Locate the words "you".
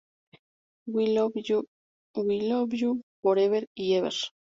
1.35-1.67, 2.73-3.03